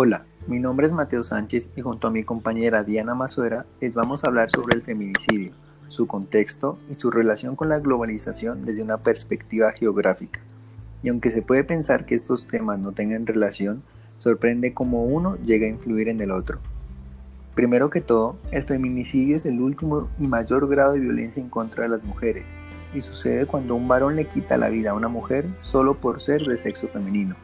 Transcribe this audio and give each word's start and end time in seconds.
Hola, 0.00 0.26
mi 0.46 0.60
nombre 0.60 0.86
es 0.86 0.92
Mateo 0.92 1.24
Sánchez 1.24 1.70
y 1.74 1.80
junto 1.80 2.06
a 2.06 2.12
mi 2.12 2.22
compañera 2.22 2.84
Diana 2.84 3.16
Mazuera 3.16 3.66
les 3.80 3.96
vamos 3.96 4.22
a 4.22 4.28
hablar 4.28 4.48
sobre 4.48 4.76
el 4.76 4.84
feminicidio, 4.84 5.54
su 5.88 6.06
contexto 6.06 6.78
y 6.88 6.94
su 6.94 7.10
relación 7.10 7.56
con 7.56 7.68
la 7.68 7.80
globalización 7.80 8.62
desde 8.62 8.84
una 8.84 8.98
perspectiva 8.98 9.72
geográfica. 9.72 10.38
Y 11.02 11.08
aunque 11.08 11.32
se 11.32 11.42
puede 11.42 11.64
pensar 11.64 12.06
que 12.06 12.14
estos 12.14 12.46
temas 12.46 12.78
no 12.78 12.92
tengan 12.92 13.26
relación, 13.26 13.82
sorprende 14.18 14.72
cómo 14.72 15.02
uno 15.04 15.36
llega 15.44 15.66
a 15.66 15.70
influir 15.70 16.08
en 16.08 16.20
el 16.20 16.30
otro. 16.30 16.60
Primero 17.56 17.90
que 17.90 18.00
todo, 18.00 18.38
el 18.52 18.62
feminicidio 18.62 19.34
es 19.34 19.46
el 19.46 19.60
último 19.60 20.10
y 20.20 20.28
mayor 20.28 20.68
grado 20.68 20.92
de 20.92 21.00
violencia 21.00 21.42
en 21.42 21.50
contra 21.50 21.82
de 21.82 21.88
las 21.88 22.04
mujeres, 22.04 22.54
y 22.94 23.00
sucede 23.00 23.46
cuando 23.46 23.74
un 23.74 23.88
varón 23.88 24.14
le 24.14 24.26
quita 24.26 24.58
la 24.58 24.68
vida 24.68 24.90
a 24.90 24.94
una 24.94 25.08
mujer 25.08 25.48
solo 25.58 25.94
por 25.94 26.20
ser 26.20 26.42
de 26.42 26.56
sexo 26.56 26.86
femenino. 26.86 27.34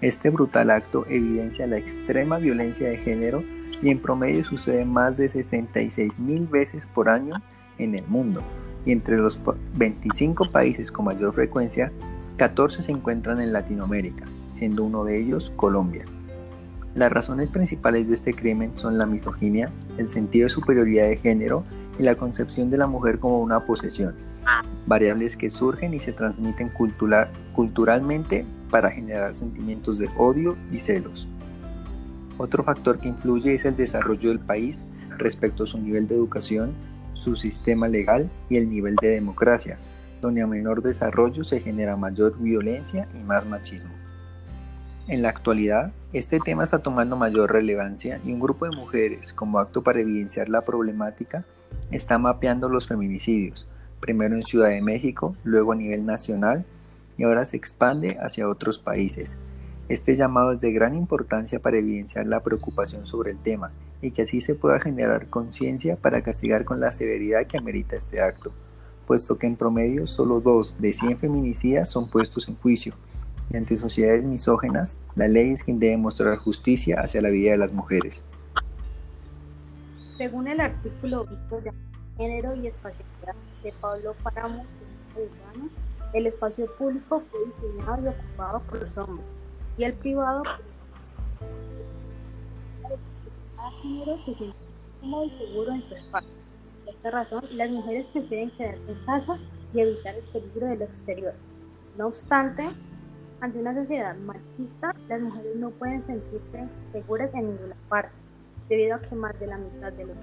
Este 0.00 0.30
brutal 0.30 0.70
acto 0.70 1.04
evidencia 1.10 1.66
la 1.66 1.76
extrema 1.76 2.38
violencia 2.38 2.88
de 2.88 2.96
género 2.96 3.44
y 3.82 3.90
en 3.90 3.98
promedio 3.98 4.42
sucede 4.44 4.86
más 4.86 5.18
de 5.18 5.28
66 5.28 6.20
mil 6.20 6.46
veces 6.46 6.86
por 6.86 7.10
año 7.10 7.42
en 7.76 7.94
el 7.94 8.06
mundo. 8.06 8.40
Y 8.86 8.92
entre 8.92 9.18
los 9.18 9.38
25 9.74 10.50
países 10.50 10.90
con 10.90 11.04
mayor 11.04 11.34
frecuencia, 11.34 11.92
14 12.38 12.82
se 12.82 12.92
encuentran 12.92 13.42
en 13.42 13.52
Latinoamérica, 13.52 14.24
siendo 14.54 14.84
uno 14.84 15.04
de 15.04 15.20
ellos 15.20 15.52
Colombia. 15.56 16.06
Las 16.94 17.12
razones 17.12 17.50
principales 17.50 18.08
de 18.08 18.14
este 18.14 18.32
crimen 18.32 18.72
son 18.76 18.96
la 18.96 19.04
misoginia, 19.04 19.70
el 19.98 20.08
sentido 20.08 20.46
de 20.46 20.50
superioridad 20.50 21.08
de 21.08 21.18
género 21.18 21.62
y 21.98 22.04
la 22.04 22.14
concepción 22.14 22.70
de 22.70 22.78
la 22.78 22.86
mujer 22.86 23.18
como 23.18 23.40
una 23.40 23.60
posesión, 23.66 24.14
variables 24.86 25.36
que 25.36 25.50
surgen 25.50 25.92
y 25.92 25.98
se 25.98 26.12
transmiten 26.12 26.70
culturalmente 27.54 28.46
para 28.70 28.90
generar 28.90 29.34
sentimientos 29.34 29.98
de 29.98 30.08
odio 30.16 30.56
y 30.70 30.78
celos. 30.78 31.28
Otro 32.38 32.64
factor 32.64 32.98
que 32.98 33.08
influye 33.08 33.54
es 33.54 33.64
el 33.64 33.76
desarrollo 33.76 34.30
del 34.30 34.40
país 34.40 34.82
respecto 35.18 35.64
a 35.64 35.66
su 35.66 35.78
nivel 35.78 36.08
de 36.08 36.14
educación, 36.14 36.72
su 37.14 37.34
sistema 37.34 37.88
legal 37.88 38.30
y 38.48 38.56
el 38.56 38.70
nivel 38.70 38.96
de 38.96 39.08
democracia, 39.08 39.78
donde 40.22 40.42
a 40.42 40.46
menor 40.46 40.82
desarrollo 40.82 41.44
se 41.44 41.60
genera 41.60 41.96
mayor 41.96 42.38
violencia 42.38 43.08
y 43.14 43.22
más 43.22 43.44
machismo. 43.44 43.90
En 45.06 45.22
la 45.22 45.28
actualidad, 45.28 45.92
este 46.12 46.40
tema 46.40 46.64
está 46.64 46.78
tomando 46.78 47.16
mayor 47.16 47.52
relevancia 47.52 48.20
y 48.24 48.32
un 48.32 48.40
grupo 48.40 48.64
de 48.64 48.76
mujeres, 48.76 49.32
como 49.32 49.58
acto 49.58 49.82
para 49.82 50.00
evidenciar 50.00 50.48
la 50.48 50.62
problemática, 50.62 51.44
está 51.90 52.18
mapeando 52.18 52.68
los 52.68 52.86
feminicidios, 52.86 53.66
primero 54.00 54.34
en 54.34 54.42
Ciudad 54.42 54.68
de 54.68 54.80
México, 54.80 55.36
luego 55.44 55.72
a 55.72 55.76
nivel 55.76 56.06
nacional 56.06 56.64
y 57.20 57.22
ahora 57.22 57.44
se 57.44 57.58
expande 57.58 58.16
hacia 58.18 58.48
otros 58.48 58.78
países. 58.78 59.36
Este 59.90 60.16
llamado 60.16 60.52
es 60.52 60.60
de 60.60 60.72
gran 60.72 60.94
importancia 60.94 61.60
para 61.60 61.76
evidenciar 61.76 62.26
la 62.26 62.42
preocupación 62.42 63.04
sobre 63.04 63.32
el 63.32 63.38
tema 63.38 63.72
y 64.00 64.12
que 64.12 64.22
así 64.22 64.40
se 64.40 64.54
pueda 64.54 64.80
generar 64.80 65.26
conciencia 65.26 65.96
para 65.96 66.22
castigar 66.22 66.64
con 66.64 66.80
la 66.80 66.92
severidad 66.92 67.46
que 67.46 67.58
amerita 67.58 67.94
este 67.94 68.22
acto, 68.22 68.52
puesto 69.06 69.36
que 69.36 69.46
en 69.46 69.56
promedio 69.56 70.06
solo 70.06 70.40
dos 70.40 70.80
de 70.80 70.94
100 70.94 71.18
feminicidas 71.18 71.90
son 71.90 72.08
puestos 72.08 72.48
en 72.48 72.56
juicio. 72.56 72.94
Y 73.50 73.58
ante 73.58 73.76
sociedades 73.76 74.24
misógenas, 74.24 74.96
la 75.14 75.28
ley 75.28 75.50
es 75.50 75.62
quien 75.62 75.78
debe 75.78 75.98
mostrar 75.98 76.38
justicia 76.38 77.02
hacia 77.02 77.20
la 77.20 77.28
vida 77.28 77.50
de 77.50 77.58
las 77.58 77.72
mujeres. 77.74 78.24
Según 80.16 80.48
el 80.48 80.58
artículo 80.58 81.26
visto 81.26 81.62
ya 81.62 81.74
Género 82.16 82.54
y 82.54 82.66
Espacialidad 82.66 83.34
de 83.62 83.74
Pablo 83.78 84.14
Páramo, 84.22 84.64
el 86.12 86.26
espacio 86.26 86.66
público 86.76 87.22
fue 87.30 87.46
diseñado 87.46 88.04
y 88.04 88.08
ocupado 88.08 88.60
por 88.60 88.80
los 88.80 88.96
hombres 88.98 89.26
y 89.78 89.84
el 89.84 89.94
privado 89.94 90.42
cada 93.56 93.70
género 93.82 94.18
se 94.18 94.34
siente 94.34 94.58
cómodo 95.00 95.24
y 95.24 95.30
seguro 95.30 95.72
en 95.72 95.82
su 95.82 95.94
espacio. 95.94 96.30
Por 96.84 96.94
esta 96.94 97.10
razón, 97.10 97.44
las 97.52 97.70
mujeres 97.70 98.08
prefieren 98.08 98.50
quedarse 98.52 98.90
en 98.90 99.04
casa 99.04 99.38
y 99.72 99.80
evitar 99.80 100.14
el 100.14 100.24
peligro 100.24 100.66
del 100.66 100.82
exterior. 100.82 101.34
No 101.96 102.08
obstante, 102.08 102.70
ante 103.40 103.58
una 103.58 103.74
sociedad 103.74 104.16
machista, 104.16 104.94
las 105.08 105.20
mujeres 105.20 105.56
no 105.56 105.70
pueden 105.70 106.00
sentirse 106.00 106.68
seguras 106.92 107.34
en 107.34 107.48
ninguna 107.48 107.76
parte, 107.88 108.12
debido 108.68 108.96
a 108.96 109.00
que 109.00 109.14
más 109.14 109.38
de 109.40 109.46
la 109.46 109.58
mitad 109.58 109.92
de 109.92 110.06
los 110.06 110.16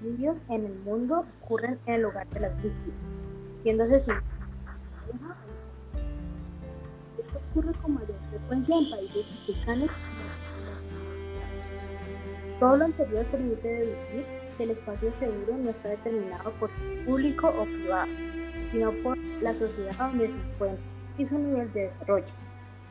homicidios 0.00 0.42
en 0.48 0.66
el 0.66 0.74
mundo 0.80 1.24
ocurren 1.42 1.78
en 1.86 1.94
el 1.94 2.04
hogar 2.06 2.28
de 2.30 2.40
las 2.40 2.56
víctimas, 2.62 2.98
siendo 3.62 3.86
esto 7.18 7.40
ocurre 7.50 7.72
con 7.80 7.94
mayor 7.94 8.16
frecuencia 8.30 8.76
en 8.76 8.90
países 8.90 9.26
africanos. 9.42 9.90
Todo 12.60 12.76
lo 12.76 12.84
anterior 12.86 13.24
permite 13.26 13.68
deducir 13.68 14.24
que 14.56 14.64
el 14.64 14.70
espacio 14.70 15.12
seguro 15.12 15.56
no 15.58 15.70
está 15.70 15.88
determinado 15.90 16.50
por 16.52 16.70
público 17.04 17.48
o 17.48 17.64
privado, 17.64 18.10
sino 18.70 18.92
por 19.02 19.18
la 19.42 19.52
sociedad 19.52 19.94
donde 19.98 20.28
se 20.28 20.38
encuentra 20.38 20.84
y 21.18 21.24
su 21.24 21.38
nivel 21.38 21.72
de 21.72 21.82
desarrollo. 21.82 22.26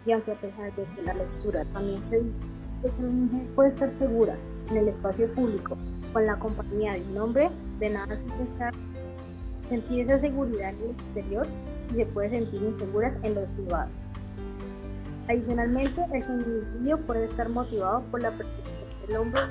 Y 0.05 0.11
aunque 0.11 0.31
a 0.31 0.35
pesar 0.35 0.75
de 0.75 0.83
que 0.83 1.01
la 1.01 1.13
lectura 1.15 1.65
también 1.73 2.03
se 2.05 2.19
dice 2.19 2.39
que 2.81 2.89
una 2.99 3.09
mujer 3.09 3.47
puede 3.55 3.69
estar 3.69 3.89
segura 3.89 4.37
en 4.69 4.77
el 4.77 4.87
espacio 4.87 5.31
público 5.33 5.77
con 6.13 6.25
la 6.25 6.37
compañía 6.37 6.93
de 6.93 7.01
un 7.01 7.17
hombre, 7.17 7.49
de 7.79 7.89
nada 7.89 8.15
sirve 8.15 8.43
estar 8.43 8.73
sentir 9.69 10.01
esa 10.01 10.19
seguridad 10.19 10.69
en 10.69 10.81
el 10.81 10.89
exterior 10.91 11.47
y 11.91 11.95
se 11.95 12.05
puede 12.05 12.29
sentir 12.29 12.61
inseguras 12.61 13.17
en 13.23 13.35
lo 13.35 13.45
privado. 13.45 13.89
Adicionalmente, 15.27 16.01
el 16.13 16.23
feminicidio 16.23 16.99
puede 16.99 17.25
estar 17.25 17.49
motivado 17.49 18.03
por 18.11 18.21
la 18.21 18.31
perspectiva 18.31 19.07
del 19.07 19.17
hombre 19.17 19.41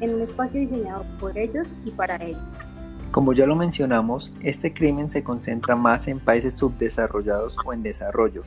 en 0.00 0.14
un 0.14 0.20
espacio 0.20 0.60
diseñado 0.60 1.04
por 1.20 1.36
ellos 1.36 1.72
y 1.84 1.90
para 1.90 2.16
ellos. 2.16 2.42
Como 3.10 3.34
ya 3.34 3.46
lo 3.46 3.54
mencionamos, 3.54 4.32
este 4.40 4.72
crimen 4.72 5.10
se 5.10 5.22
concentra 5.22 5.76
más 5.76 6.08
en 6.08 6.18
países 6.18 6.54
subdesarrollados 6.54 7.56
o 7.64 7.72
en 7.72 7.82
desarrollo, 7.82 8.42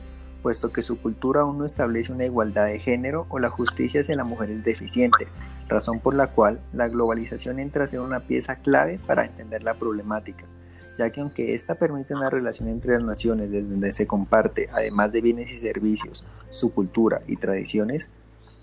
puesto 0.46 0.70
que 0.70 0.82
su 0.82 1.00
cultura 1.00 1.40
aún 1.40 1.58
no 1.58 1.64
establece 1.64 2.12
una 2.12 2.24
igualdad 2.24 2.66
de 2.66 2.78
género 2.78 3.26
o 3.30 3.40
la 3.40 3.50
justicia 3.50 4.02
hacia 4.02 4.14
la 4.14 4.22
mujer 4.22 4.48
es 4.50 4.62
deficiente, 4.62 5.26
razón 5.66 5.98
por 5.98 6.14
la 6.14 6.28
cual 6.28 6.60
la 6.72 6.86
globalización 6.86 7.58
entra 7.58 7.82
a 7.82 7.88
ser 7.88 7.98
una 7.98 8.20
pieza 8.20 8.54
clave 8.54 9.00
para 9.04 9.24
entender 9.24 9.64
la 9.64 9.74
problemática, 9.74 10.44
ya 11.00 11.10
que 11.10 11.20
aunque 11.20 11.54
esta 11.54 11.74
permite 11.74 12.14
una 12.14 12.30
relación 12.30 12.68
entre 12.68 12.92
las 12.92 13.02
naciones 13.02 13.50
desde 13.50 13.70
donde 13.70 13.90
se 13.90 14.06
comparte, 14.06 14.68
además 14.72 15.10
de 15.10 15.20
bienes 15.20 15.50
y 15.50 15.56
servicios, 15.56 16.24
su 16.50 16.72
cultura 16.72 17.22
y 17.26 17.38
tradiciones, 17.38 18.10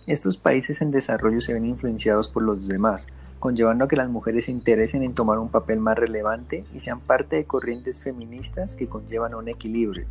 estos 0.08 0.38
países 0.38 0.82
en 0.82 0.90
desarrollo 0.90 1.42
se 1.42 1.54
ven 1.54 1.66
influenciados 1.66 2.30
por 2.30 2.44
los 2.44 2.66
demás, 2.66 3.08
conllevando 3.40 3.84
a 3.84 3.88
que 3.90 3.98
las 3.98 4.08
mujeres 4.08 4.46
se 4.46 4.52
interesen 4.52 5.04
en 5.04 5.16
tomar 5.16 5.38
un 5.38 5.50
papel 5.50 5.82
más 5.82 5.98
relevante 5.98 6.64
y 6.74 6.80
sean 6.80 7.02
parte 7.02 7.36
de 7.36 7.44
corrientes 7.44 8.00
feministas 8.00 8.78
que 8.78 8.88
conllevan 8.88 9.36
un 9.36 9.50
equilibrio. 9.50 10.06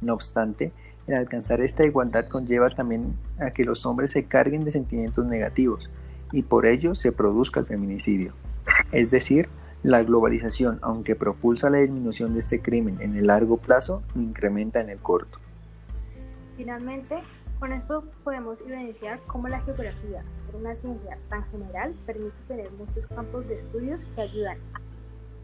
No 0.00 0.14
obstante, 0.14 0.72
el 1.06 1.14
alcanzar 1.14 1.60
esta 1.60 1.84
igualdad 1.84 2.28
conlleva 2.28 2.70
también 2.70 3.16
a 3.40 3.50
que 3.50 3.64
los 3.64 3.86
hombres 3.86 4.12
se 4.12 4.24
carguen 4.24 4.64
de 4.64 4.70
sentimientos 4.70 5.24
negativos, 5.24 5.90
y 6.32 6.42
por 6.42 6.66
ello 6.66 6.94
se 6.94 7.12
produzca 7.12 7.60
el 7.60 7.66
feminicidio. 7.66 8.32
Es 8.92 9.10
decir, 9.10 9.48
la 9.82 10.02
globalización, 10.02 10.78
aunque 10.82 11.16
propulsa 11.16 11.70
la 11.70 11.78
disminución 11.78 12.34
de 12.34 12.40
este 12.40 12.60
crimen 12.60 13.00
en 13.00 13.16
el 13.16 13.28
largo 13.28 13.56
plazo, 13.56 14.02
lo 14.14 14.22
incrementa 14.22 14.80
en 14.80 14.90
el 14.90 14.98
corto. 14.98 15.38
Finalmente, 16.56 17.22
con 17.58 17.72
esto 17.72 18.04
podemos 18.24 18.60
evidenciar 18.60 19.20
cómo 19.28 19.48
la 19.48 19.60
geografía, 19.60 20.24
una 20.52 20.74
ciencia 20.74 21.18
tan 21.28 21.44
general, 21.50 21.94
permite 22.06 22.36
tener 22.46 22.70
muchos 22.72 23.06
campos 23.06 23.46
de 23.48 23.54
estudios 23.54 24.04
que 24.14 24.22
ayudan 24.22 24.58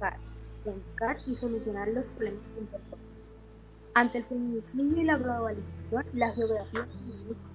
a 0.01 0.17
identificar 0.65 1.17
y 1.27 1.35
solucionar 1.35 1.89
los 1.89 2.09
problemas 2.09 2.51
internos. 2.59 3.14
Ante 3.97 4.19
el 4.19 4.25
feminicidio 4.25 5.03
y 5.03 5.05
la 5.05 5.17
globalización, 5.17 6.05
la 6.15 6.33
geografía 6.33 6.85
feminista, 6.85 7.49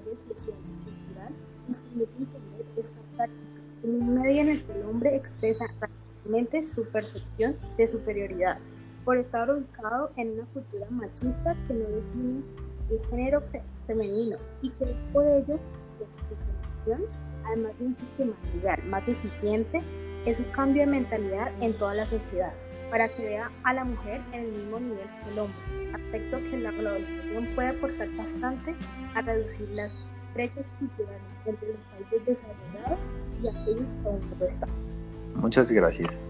y 0.00 0.84
cultural 0.84 1.32
nos 1.68 1.78
permite 1.78 2.18
entender 2.18 2.66
esta 2.78 3.00
práctica 3.14 3.60
como 3.82 3.92
un 3.92 4.14
medio 4.14 4.40
en 4.40 4.48
el 4.48 4.64
que 4.64 4.72
el 4.72 4.86
hombre 4.86 5.14
expresa 5.14 5.66
rápidamente 5.78 6.64
su 6.64 6.84
percepción 6.86 7.58
de 7.76 7.86
superioridad 7.86 8.58
por 9.04 9.18
estar 9.18 9.50
ubicado 9.50 10.10
en 10.16 10.30
una 10.30 10.46
cultura 10.54 10.86
machista 10.88 11.54
que 11.68 11.74
no 11.74 11.86
define 11.86 12.42
el 12.90 13.04
género 13.10 13.42
femenino 13.86 14.38
y 14.62 14.70
que 14.70 14.86
por 15.12 15.26
ello 15.26 15.58
su 15.98 16.34
selección, 16.46 17.02
además 17.44 17.78
de 17.78 17.84
un 17.84 17.94
sistema 17.94 18.34
legal 18.54 18.82
más 18.86 19.06
eficiente, 19.06 19.82
es 20.24 20.38
un 20.38 20.46
cambio 20.46 20.84
de 20.84 20.92
mentalidad 20.92 21.52
en 21.62 21.76
toda 21.76 21.92
la 21.92 22.06
sociedad 22.06 22.54
para 22.94 23.08
que 23.08 23.24
vea 23.24 23.50
a 23.64 23.74
la 23.74 23.82
mujer 23.82 24.20
en 24.32 24.42
el 24.44 24.52
mismo 24.52 24.78
nivel 24.78 25.08
que 25.24 25.30
el 25.32 25.38
hombre, 25.40 25.58
aspecto 25.92 26.38
que 26.48 26.56
la 26.58 26.70
globalización 26.70 27.48
puede 27.56 27.68
aportar 27.70 28.08
bastante 28.16 28.72
a 29.16 29.20
reducir 29.20 29.68
las 29.70 29.98
brechas 30.32 30.64
culturales 30.78 31.20
entre 31.44 31.70
los 31.70 31.78
países 31.90 32.24
desarrollados 32.24 33.00
y 33.42 33.48
aquellos 33.48 33.94
que 33.94 34.06
aún 34.06 34.20
no 34.38 34.46
están. 34.46 34.70
Muchas 35.34 35.72
gracias. 35.72 36.20